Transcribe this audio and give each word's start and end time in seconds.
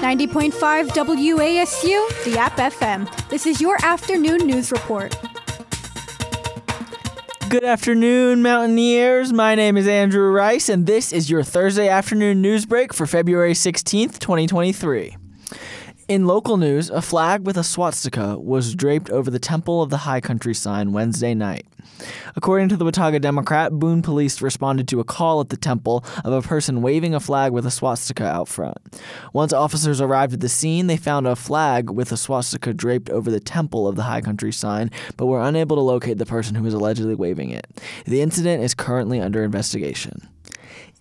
90.5 0.00 0.90
WASU, 0.90 2.24
the 2.24 2.38
App 2.38 2.56
FM. 2.56 3.28
This 3.28 3.46
is 3.46 3.60
your 3.60 3.76
afternoon 3.84 4.46
news 4.46 4.70
report. 4.70 5.18
Good 7.48 7.64
afternoon, 7.64 8.40
Mountaineers. 8.40 9.32
My 9.32 9.56
name 9.56 9.76
is 9.76 9.88
Andrew 9.88 10.30
Rice, 10.30 10.68
and 10.68 10.86
this 10.86 11.12
is 11.12 11.28
your 11.28 11.42
Thursday 11.42 11.88
afternoon 11.88 12.40
news 12.40 12.64
break 12.64 12.94
for 12.94 13.08
February 13.08 13.54
16th, 13.54 14.20
2023. 14.20 15.16
In 16.08 16.24
local 16.24 16.56
news, 16.56 16.88
a 16.88 17.02
flag 17.02 17.44
with 17.44 17.58
a 17.58 17.62
swastika 17.62 18.38
was 18.38 18.74
draped 18.74 19.10
over 19.10 19.30
the 19.30 19.38
Temple 19.38 19.82
of 19.82 19.90
the 19.90 19.98
High 19.98 20.22
Country 20.22 20.54
sign 20.54 20.94
Wednesday 20.94 21.34
night. 21.34 21.66
According 22.34 22.70
to 22.70 22.78
the 22.78 22.86
Watauga 22.86 23.18
Democrat, 23.18 23.72
Boone 23.72 24.00
police 24.00 24.40
responded 24.40 24.88
to 24.88 25.00
a 25.00 25.04
call 25.04 25.42
at 25.42 25.50
the 25.50 25.56
temple 25.58 26.02
of 26.24 26.32
a 26.32 26.40
person 26.40 26.80
waving 26.80 27.14
a 27.14 27.20
flag 27.20 27.52
with 27.52 27.66
a 27.66 27.70
swastika 27.70 28.24
out 28.24 28.48
front. 28.48 28.78
Once 29.34 29.52
officers 29.52 30.00
arrived 30.00 30.32
at 30.32 30.40
the 30.40 30.48
scene, 30.48 30.86
they 30.86 30.96
found 30.96 31.26
a 31.26 31.36
flag 31.36 31.90
with 31.90 32.10
a 32.10 32.16
swastika 32.16 32.72
draped 32.72 33.10
over 33.10 33.30
the 33.30 33.38
Temple 33.38 33.86
of 33.86 33.96
the 33.96 34.04
High 34.04 34.22
Country 34.22 34.50
sign, 34.52 34.90
but 35.18 35.26
were 35.26 35.42
unable 35.42 35.76
to 35.76 35.82
locate 35.82 36.16
the 36.16 36.24
person 36.24 36.54
who 36.54 36.62
was 36.62 36.72
allegedly 36.72 37.16
waving 37.16 37.50
it. 37.50 37.66
The 38.06 38.22
incident 38.22 38.62
is 38.62 38.74
currently 38.74 39.20
under 39.20 39.44
investigation. 39.44 40.26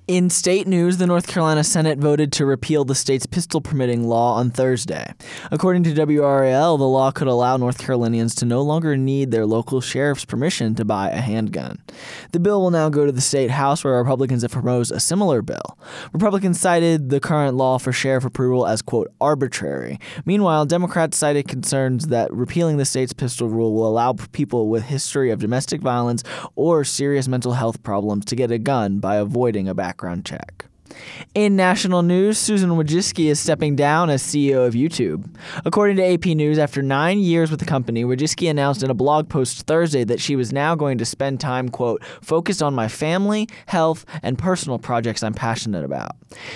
In 0.07 0.29
state 0.29 0.67
news, 0.67 0.95
the 0.95 1.05
North 1.05 1.27
Carolina 1.27 1.65
Senate 1.65 1.99
voted 1.99 2.31
to 2.31 2.45
repeal 2.45 2.85
the 2.85 2.95
state's 2.95 3.25
pistol 3.25 3.59
permitting 3.59 4.07
law 4.07 4.35
on 4.35 4.51
Thursday. 4.51 5.13
According 5.51 5.83
to 5.83 5.93
WRAL, 5.93 6.77
the 6.77 6.87
law 6.87 7.11
could 7.11 7.27
allow 7.27 7.57
North 7.57 7.77
Carolinians 7.77 8.33
to 8.35 8.45
no 8.45 8.61
longer 8.61 8.95
need 8.95 9.31
their 9.31 9.45
local 9.45 9.81
sheriff's 9.81 10.23
permission 10.23 10.75
to 10.75 10.85
buy 10.85 11.09
a 11.09 11.19
handgun. 11.19 11.83
The 12.31 12.39
bill 12.39 12.61
will 12.61 12.71
now 12.71 12.87
go 12.87 13.05
to 13.05 13.11
the 13.11 13.19
state 13.19 13.51
House, 13.51 13.83
where 13.83 13.95
Republicans 13.95 14.43
have 14.43 14.51
proposed 14.51 14.93
a 14.93 15.01
similar 15.01 15.41
bill. 15.41 15.77
Republicans 16.13 16.57
cited 16.57 17.09
the 17.09 17.19
current 17.19 17.57
law 17.57 17.77
for 17.77 17.91
sheriff 17.91 18.23
approval 18.23 18.65
as, 18.65 18.81
quote, 18.81 19.11
arbitrary. 19.19 19.99
Meanwhile, 20.23 20.67
Democrats 20.67 21.17
cited 21.17 21.49
concerns 21.49 22.07
that 22.07 22.31
repealing 22.31 22.77
the 22.77 22.85
state's 22.85 23.11
pistol 23.11 23.49
rule 23.49 23.73
will 23.73 23.89
allow 23.89 24.13
people 24.31 24.69
with 24.69 24.83
history 24.83 25.31
of 25.31 25.39
domestic 25.39 25.81
violence 25.81 26.23
or 26.55 26.85
serious 26.85 27.27
mental 27.27 27.51
health 27.51 27.83
problems 27.83 28.23
to 28.23 28.37
get 28.37 28.51
a 28.51 28.57
gun 28.57 28.99
by 28.99 29.17
avoiding 29.17 29.67
a 29.67 29.75
background 29.75 29.96
background 29.97 30.23
check. 30.23 30.65
In 31.33 31.55
national 31.55 32.01
news, 32.01 32.37
Susan 32.37 32.71
Wojcicki 32.71 33.25
is 33.25 33.39
stepping 33.39 33.75
down 33.75 34.09
as 34.09 34.23
CEO 34.23 34.65
of 34.65 34.73
YouTube. 34.73 35.27
According 35.65 35.97
to 35.97 36.13
AP 36.13 36.25
News, 36.27 36.57
after 36.57 36.81
nine 36.81 37.19
years 37.19 37.51
with 37.51 37.59
the 37.59 37.65
company, 37.65 38.05
Wojcicki 38.05 38.49
announced 38.49 38.83
in 38.83 38.89
a 38.89 38.93
blog 38.93 39.27
post 39.27 39.67
Thursday 39.67 40.03
that 40.05 40.21
she 40.21 40.35
was 40.35 40.53
now 40.53 40.75
going 40.75 40.97
to 40.99 41.05
spend 41.05 41.39
time, 41.39 41.69
quote, 41.69 42.03
focused 42.21 42.61
on 42.61 42.73
my 42.73 42.87
family, 42.87 43.49
health, 43.65 44.05
and 44.23 44.37
personal 44.37 44.79
projects 44.79 45.23
I'm 45.23 45.33
passionate 45.33 45.83
about. 45.83 46.11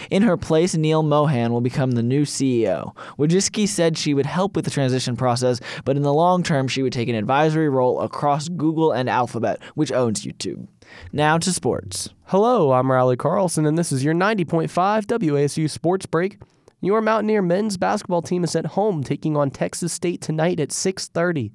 In 0.09 0.21
her 0.21 0.37
place, 0.37 0.75
Neal 0.75 1.03
Mohan 1.03 1.51
will 1.51 1.61
become 1.61 1.91
the 1.91 2.03
new 2.03 2.23
CEO. 2.23 2.95
Wojcicki 3.17 3.67
said 3.67 3.97
she 3.97 4.13
would 4.13 4.25
help 4.27 4.55
with 4.55 4.65
the 4.65 4.71
transition 4.71 5.17
process, 5.17 5.59
but 5.83 5.97
in 5.97 6.03
the 6.03 6.13
long 6.13 6.43
term, 6.43 6.67
she 6.67 6.83
would 6.83 6.93
take 6.93 7.09
an 7.09 7.15
advisory 7.15 7.69
role 7.69 8.01
across 8.01 8.47
Google 8.49 8.91
and 8.91 9.09
Alphabet, 9.09 9.59
which 9.75 9.91
owns 9.91 10.25
YouTube. 10.25 10.67
Now 11.13 11.37
to 11.37 11.51
sports. 11.51 12.09
Hello, 12.27 12.71
I'm 12.71 12.89
Riley 12.89 13.17
Carlson, 13.17 13.65
and 13.65 13.77
this 13.77 13.91
is 13.91 14.01
your 14.01 14.13
90.5 14.13 14.69
WASU 15.05 15.69
Sports 15.69 16.05
Break. 16.05 16.39
Your 16.79 17.01
Mountaineer 17.01 17.41
men's 17.41 17.75
basketball 17.75 18.21
team 18.21 18.45
is 18.45 18.55
at 18.55 18.65
home 18.65 19.03
taking 19.03 19.35
on 19.35 19.51
Texas 19.51 19.91
State 19.91 20.21
tonight 20.21 20.59
at 20.59 20.71
6:30. 20.71 21.51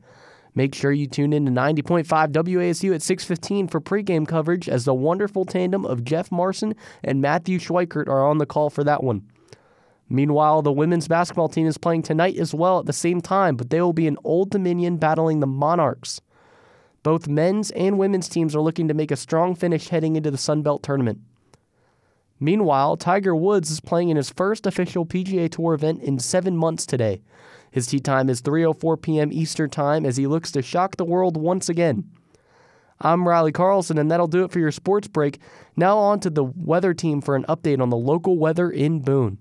Make 0.55 0.75
sure 0.75 0.93
you 0.93 1.07
tune 1.07 1.33
in 1.33 1.47
to 1.47 1.51
90.5 1.51 2.33
WASU 2.33 2.95
at 2.95 3.01
6:15 3.01 3.67
for 3.67 3.81
pregame 3.81 4.29
coverage 4.29 4.69
as 4.69 4.85
the 4.85 4.95
wonderful 4.95 5.47
tandem 5.47 5.87
of 5.87 6.05
Jeff 6.05 6.31
Marson 6.31 6.75
and 7.03 7.23
Matthew 7.23 7.59
Schweikert 7.59 8.09
are 8.09 8.27
on 8.27 8.39
the 8.39 8.47
call 8.47 8.69
for 8.69 8.85
that 8.85 9.03
one. 9.03 9.23
Meanwhile, 10.09 10.63
the 10.63 10.73
women's 10.73 11.09
basketball 11.09 11.49
team 11.49 11.67
is 11.67 11.79
playing 11.79 12.03
tonight 12.03 12.37
as 12.37 12.55
well 12.55 12.79
at 12.79 12.87
the 12.87 12.93
same 12.93 13.21
time, 13.21 13.57
but 13.57 13.71
they 13.71 13.81
will 13.81 13.93
be 13.93 14.07
in 14.07 14.19
Old 14.23 14.51
Dominion 14.51 14.99
battling 14.99 15.41
the 15.41 15.47
Monarchs. 15.47 16.21
Both 17.07 17.29
men's 17.29 17.71
and 17.71 18.01
women's 18.01 18.29
teams 18.29 18.57
are 18.57 18.61
looking 18.61 18.89
to 18.89 18.92
make 18.92 19.13
a 19.13 19.17
strong 19.17 19.55
finish 19.55 19.91
heading 19.91 20.17
into 20.17 20.33
the 20.33 20.36
Sun 20.36 20.63
Belt 20.63 20.83
tournament. 20.83 21.20
Meanwhile, 22.41 22.97
Tiger 22.97 23.33
Woods 23.36 23.70
is 23.70 23.79
playing 23.79 24.08
in 24.08 24.17
his 24.17 24.30
first 24.30 24.67
official 24.67 25.07
PGA 25.07 25.48
Tour 25.48 25.75
event 25.75 26.03
in 26.03 26.19
seven 26.19 26.57
months 26.57 26.85
today. 26.85 27.23
His 27.70 27.86
tee 27.86 28.01
time 28.01 28.29
is 28.29 28.42
3:04 28.42 29.01
p.m. 29.01 29.33
Eastern 29.33 29.70
Time 29.70 30.05
as 30.05 30.17
he 30.17 30.27
looks 30.27 30.51
to 30.51 30.63
shock 30.63 30.97
the 30.97 31.05
world 31.05 31.36
once 31.36 31.69
again. 31.69 32.11
I'm 33.01 33.29
Riley 33.29 33.53
Carlson, 33.53 33.98
and 33.98 34.11
that'll 34.11 34.27
do 34.27 34.42
it 34.42 34.51
for 34.51 34.59
your 34.59 34.73
sports 34.73 35.07
break. 35.07 35.39
Now 35.77 35.98
on 35.98 36.19
to 36.19 36.30
the 36.30 36.42
weather 36.42 36.92
team 36.92 37.20
for 37.20 37.36
an 37.36 37.45
update 37.45 37.80
on 37.80 37.91
the 37.91 37.97
local 37.97 38.36
weather 38.36 38.69
in 38.69 38.98
Boone. 38.98 39.39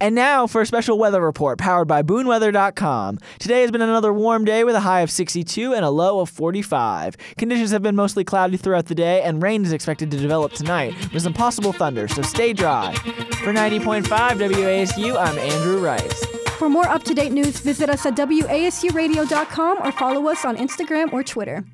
And 0.00 0.14
now 0.14 0.46
for 0.46 0.60
a 0.60 0.66
special 0.66 0.96
weather 0.96 1.20
report 1.20 1.58
powered 1.58 1.88
by 1.88 2.02
BooneWeather.com. 2.02 3.18
Today 3.40 3.62
has 3.62 3.72
been 3.72 3.82
another 3.82 4.12
warm 4.12 4.44
day 4.44 4.62
with 4.62 4.76
a 4.76 4.80
high 4.80 5.00
of 5.00 5.10
62 5.10 5.74
and 5.74 5.84
a 5.84 5.90
low 5.90 6.20
of 6.20 6.28
45. 6.28 7.16
Conditions 7.36 7.72
have 7.72 7.82
been 7.82 7.96
mostly 7.96 8.22
cloudy 8.22 8.56
throughout 8.56 8.86
the 8.86 8.94
day, 8.94 9.22
and 9.22 9.42
rain 9.42 9.64
is 9.64 9.72
expected 9.72 10.10
to 10.12 10.16
develop 10.16 10.52
tonight 10.52 10.94
with 11.12 11.24
some 11.24 11.34
possible 11.34 11.72
thunder, 11.72 12.06
so 12.06 12.22
stay 12.22 12.52
dry. 12.52 12.94
For 13.42 13.52
90.5 13.52 14.04
WASU, 14.04 15.16
I'm 15.16 15.38
Andrew 15.38 15.80
Rice. 15.80 16.24
For 16.58 16.68
more 16.68 16.88
up 16.88 17.02
to 17.04 17.14
date 17.14 17.32
news, 17.32 17.60
visit 17.60 17.88
us 17.88 18.06
at 18.06 18.14
WASURadio.com 18.14 19.78
or 19.82 19.92
follow 19.92 20.28
us 20.28 20.44
on 20.44 20.56
Instagram 20.56 21.12
or 21.12 21.24
Twitter. 21.24 21.64